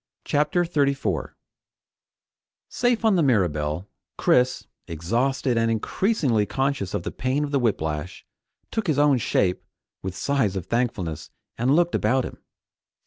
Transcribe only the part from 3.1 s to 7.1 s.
the Mirabelle, Chris, exhausted and increasingly conscious of